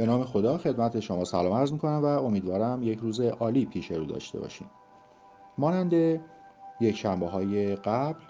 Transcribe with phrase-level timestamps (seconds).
[0.00, 4.04] به نام خدا خدمت شما سلام عرض می‌کنم و امیدوارم یک روز عالی پیش رو
[4.04, 4.70] داشته باشیم.
[5.58, 6.20] مانند
[6.80, 8.20] یک شنبه های قبل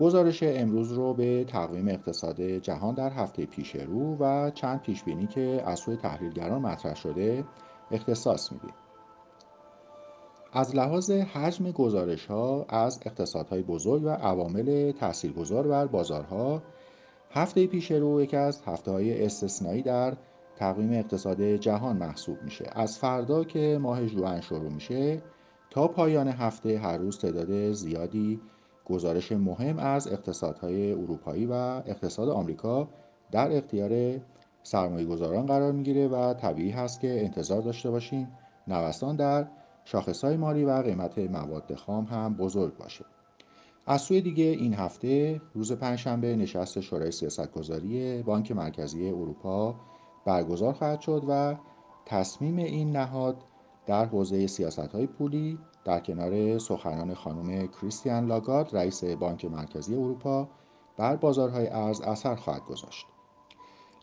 [0.00, 5.26] گزارش امروز رو به تقویم اقتصاد جهان در هفته پیش رو و چند پیش بینی
[5.26, 7.44] که از سوی تحلیلگران مطرح شده
[7.90, 8.74] اختصاص میدیم.
[10.52, 16.62] از لحاظ حجم گزارش ها از اقتصادهای بزرگ و عوامل تاثیرگذار بر بازارها
[17.30, 20.16] هفته پیش رو یکی از هفته های استثنایی در
[20.58, 22.70] تقویم اقتصاد جهان محسوب میشه.
[22.72, 25.22] از فردا که ماه جوان شروع میشه
[25.70, 28.40] تا پایان هفته هر روز تعداد زیادی
[28.84, 31.52] گزارش مهم از اقتصادهای اروپایی و
[31.86, 32.88] اقتصاد آمریکا
[33.30, 34.20] در اختیار
[34.62, 38.28] سرمایه گذاران قرار می‌گیره و طبیعی هست که انتظار داشته باشیم
[38.68, 39.46] نوسان در
[39.84, 43.04] شاخصهای مالی و قیمت مواد خام هم بزرگ باشه.
[43.86, 49.74] از سوی دیگه این هفته روز پنجشنبه نشست شورای سیاستگذاری بانک مرکزی اروپا
[50.24, 51.54] برگزار خواهد شد و
[52.06, 53.36] تصمیم این نهاد
[53.86, 60.48] در حوزه سیاست های پولی در کنار سخنان خانم کریستیان لاگارد رئیس بانک مرکزی اروپا
[60.96, 63.06] بر بازارهای ارز اثر خواهد گذاشت.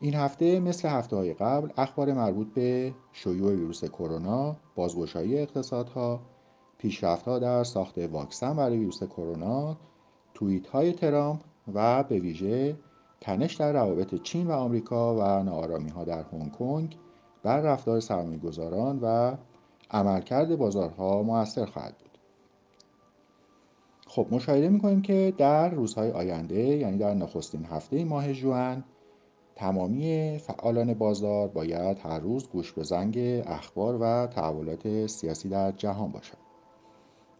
[0.02, 6.20] این هفته مثل هفته های قبل اخبار مربوط به شیوع ویروس کرونا، بازگشایی اقتصادها،
[6.78, 9.78] پیشرفتها در ساخت واکسن برای ویروس کرونا،
[10.34, 11.42] توییت های ترامپ
[11.74, 12.76] و به ویژه
[13.26, 16.98] تنش در روابط چین و آمریکا و ناآرامی ها در هنگ کنگ
[17.44, 19.36] بر رفتار سرمایه‌گذاران و
[19.92, 22.18] عملکرد بازارها موثر خواهد بود.
[24.08, 28.84] خب مشاهده می‌کنیم که در روزهای آینده یعنی در نخستین هفته ماه جوان
[29.56, 36.12] تمامی فعالان بازار باید هر روز گوش به زنگ اخبار و تحولات سیاسی در جهان
[36.12, 36.42] باشند.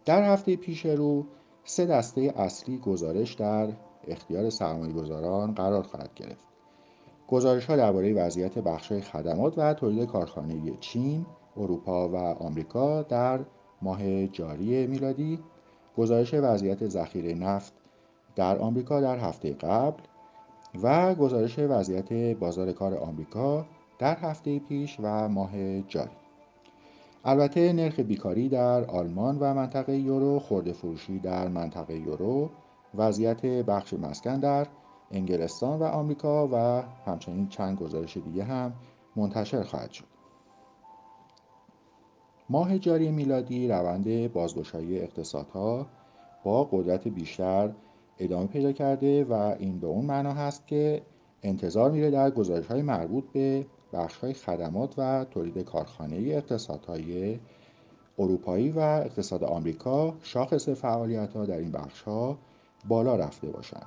[0.04, 1.26] در هفته پیش رو
[1.64, 3.68] سه دسته اصلی گزارش در
[4.08, 6.46] اختیار سرمایه گذاران قرار خواهد گرفت.
[7.28, 13.40] گزارش ها درباره وضعیت بخش خدمات و تولید کارخانه چین، اروپا و آمریکا در
[13.82, 15.38] ماه جاری میلادی،
[15.96, 17.72] گزارش وضعیت ذخیره نفت
[18.36, 20.02] در آمریکا در هفته قبل
[20.82, 23.66] و گزارش وضعیت بازار کار آمریکا
[23.98, 26.10] در هفته پیش و ماه جاری.
[27.24, 32.50] البته نرخ بیکاری در آلمان و منطقه یورو، خورده فروشی در منطقه یورو
[32.94, 34.66] وضعیت بخش مسکن در
[35.10, 38.72] انگلستان و آمریکا و همچنین چند گزارش دیگه هم
[39.16, 40.04] منتشر خواهد شد.
[42.50, 45.86] ماه جاری میلادی روند بازگشایی اقتصادها
[46.44, 47.72] با قدرت بیشتر
[48.18, 51.02] ادامه پیدا کرده و این به اون معنا هست که
[51.42, 57.38] انتظار میره در گزارش های مربوط به بخش های خدمات و تولید کارخانه اقتصادهای
[58.18, 62.38] اروپایی و اقتصاد آمریکا شاخص فعالیت ها در این بخش ها
[62.88, 63.86] بالا رفته باشند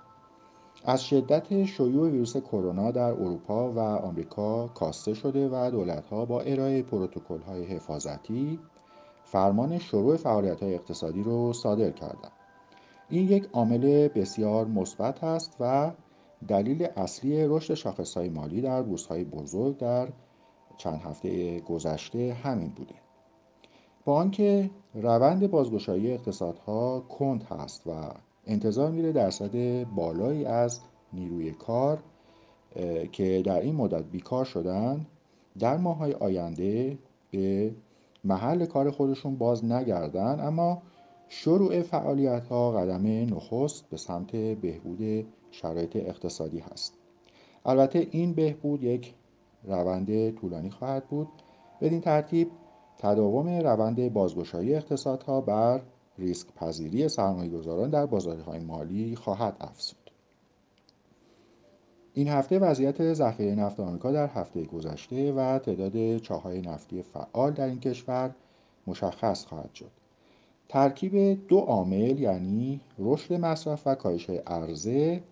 [0.86, 6.82] از شدت شیوع ویروس کرونا در اروپا و آمریکا کاسته شده و دولتها با ارائه
[6.82, 8.60] پروتکل های حفاظتی
[9.24, 12.32] فرمان شروع فعالیت های اقتصادی رو صادر کردند
[13.10, 15.92] این یک عامل بسیار مثبت است و
[16.48, 20.10] دلیل اصلی رشد شاخص های مالی در بورس های بزرگ در
[20.78, 22.96] چند هفته گذشته همین بوده.
[24.06, 27.92] با آنکه روند بازگشایی اقتصادها کند هست و
[28.50, 30.80] انتظار میره درصد بالایی از
[31.14, 32.00] نیروی کار
[33.12, 35.06] که در این مدت بیکار شدن
[35.60, 36.98] در ماهای آینده
[37.32, 37.72] به
[38.24, 40.40] محل کار خودشون باز نگردن.
[40.40, 40.82] اما
[41.28, 46.94] شروع فعالیت ها قدم نخست به سمت بهبود شرایط اقتصادی هست.
[47.66, 49.14] البته این بهبود یک
[49.64, 51.28] روند طولانی خواهد بود.
[51.82, 52.52] بدین ترتیب
[52.98, 55.82] تداوم روند بازگشایی اقتصادها بر
[56.20, 60.12] ریسک پذیری سرمایه گذاران در بازارهای مالی خواهد افزود.
[62.14, 67.66] این هفته وضعیت ذخیره نفت آمریکا در هفته گذشته و تعداد چاهای نفتی فعال در
[67.66, 68.36] این کشور
[68.88, 69.92] مشخص خواهد شد.
[70.70, 75.24] ترکیب دو عامل یعنی رشد مصرف و کاهش عرضه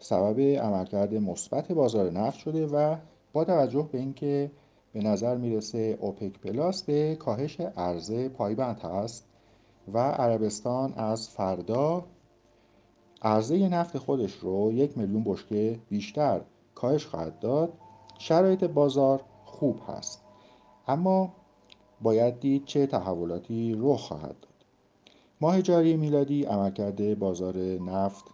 [0.00, 2.96] سبب عملکرد مثبت بازار نفت شده و
[3.32, 4.50] با توجه به اینکه
[4.92, 9.25] به نظر می‌رسه اوپک پلاس به کاهش عرضه پایبند هست
[9.92, 12.04] و عربستان از فردا.
[13.22, 16.40] عرضه نفت خودش رو یک میلیون بشکه بیشتر
[16.74, 17.72] کاهش خواهد داد.
[18.18, 20.22] شرایط بازار خوب هست.
[20.88, 21.32] اما
[22.02, 24.64] باید دید چه تحولاتی رخ خواهد داد.
[25.40, 28.24] ماه جاری میلادی عملکرد بازار نفت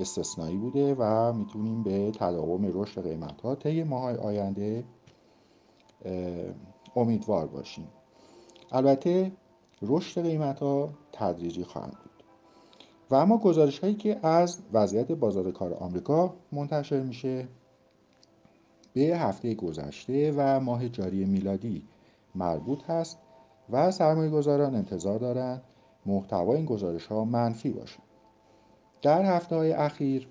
[0.00, 4.84] استثنایی بوده و می‌تونیم به تداوم رشد قیمت ها طی ماه آینده
[6.96, 7.88] امیدوار باشیم.
[8.72, 9.32] البته
[9.82, 12.24] رشد قیمت ها تدریجی خواهند بود.
[13.10, 17.48] و اما گزارش هایی که از وضعیت بازار کار آمریکا منتشر میشه
[18.92, 21.82] به هفته گذشته و ماه جاری میلادی
[22.34, 23.18] مربوط هست
[23.70, 25.62] و سرمایه گذاران انتظار دارند
[26.06, 27.98] محتوای این گزارش ها منفی باشه
[29.02, 30.28] در هفته های اخیر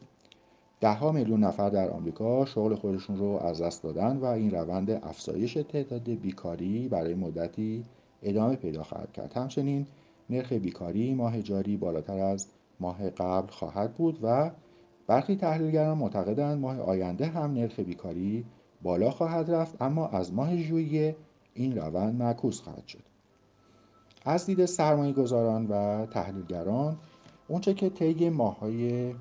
[0.81, 5.53] ده میلیون نفر در آمریکا شغل خودشون رو از دست دادن و این روند افزایش
[5.53, 7.83] تعداد بیکاری برای مدتی
[8.23, 9.33] ادامه پیدا خواهد کرد.
[9.33, 9.87] همچنین
[10.29, 12.47] نرخ بیکاری ماه جاری بالاتر از
[12.79, 14.51] ماه قبل خواهد بود و
[15.07, 18.45] برخی تحلیلگران معتقدند ماه آینده هم نرخ بیکاری
[18.81, 21.15] بالا خواهد رفت اما از ماه ژوئیه
[21.53, 23.03] این روند معکوس خواهد شد.
[24.25, 26.97] از دید سرمایه گذاران و تحلیلگران
[27.47, 29.13] اونچه که طی ماههای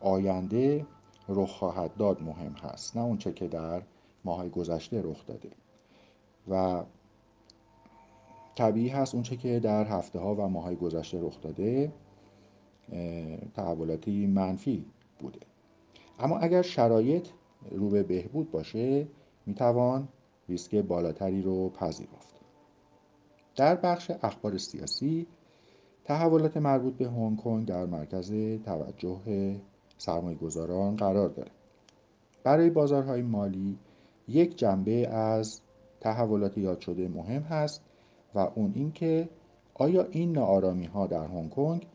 [0.00, 0.86] آینده
[1.28, 3.82] رخ خواهد داد مهم هست نه اونچه که در
[4.24, 5.50] ماهای گذشته رخ داده.
[6.48, 6.82] و
[8.56, 11.92] طبیعی هست اونچه که در هفته ها و ماهای گذشته رخ داده
[13.54, 14.86] تحولاتی منفی
[15.18, 15.40] بوده.
[16.18, 17.28] اما اگر شرایط
[17.70, 19.06] رو به بهبود باشه
[19.46, 20.08] می‌توان
[20.48, 22.34] ریسک بالاتری رو پذیرفت.
[23.56, 25.26] در بخش اخبار سیاسی
[26.04, 28.32] تحولات مربوط به هنگ کنگ در مرکز
[28.64, 29.20] توجه
[29.98, 31.50] سرمایه گذاران قرار داره.
[32.44, 33.78] برای بازارهای مالی
[34.28, 35.60] یک جنبه از
[36.00, 37.82] تحولات یاد شده مهم هست
[38.36, 39.28] و اون اینکه
[39.74, 41.86] آیا این ناآرامی ها در هنگ کنگ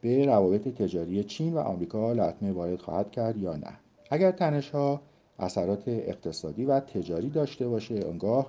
[0.00, 3.78] به روابط تجاری چین و آمریکا لطمه وارد خواهد کرد یا نه؟
[4.10, 5.00] اگر تنش ها
[5.38, 8.46] اثرات اقتصادی و تجاری داشته باشه آنگاه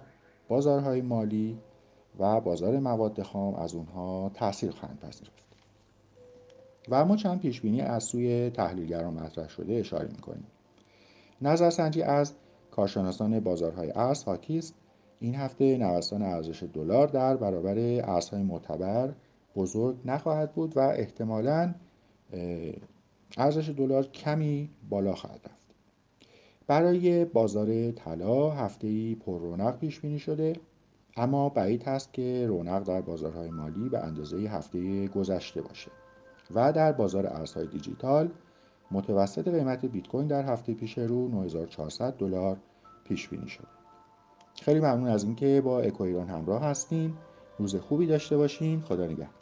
[0.48, 1.58] بازارهای مالی
[2.20, 5.42] و بازار مواد خام از اونها تاثیر خواهند پذیرفت.
[6.90, 10.48] و اما چند پیش بینی از سوی تحلیلگران مطرح شده اشاره می‌کنیم.
[11.42, 12.34] نظرسنجی از
[12.72, 14.76] کارشناسان بازارهای ارز حاکی است
[15.24, 17.76] این هفته نوسان ارزش دلار در برابر
[18.12, 19.14] ارزهای معتبر
[19.56, 21.74] بزرگ نخواهد بود و احتمالا
[23.38, 25.76] ارزش دلار کمی بالا خواهد رفت.
[26.68, 30.54] برای بازار طلا هفته پر رونق پیش بینی شده
[31.18, 35.92] اما بعید هست که رونق در بازارهای مالی به اندازه هفته گذشته باشه
[36.56, 38.32] و در بازار ارزهای دیجیتال
[38.92, 42.58] متوسط قیمت بیت کوین در هفته پیش رو 9400 دلار
[43.04, 43.81] پیش بینی شده.
[44.56, 47.14] خیلی ممنون از اینکه با اکو ایران همراه هستین.
[47.60, 48.82] روز خوبی داشته باشین.
[48.82, 49.41] خدا نگهدار.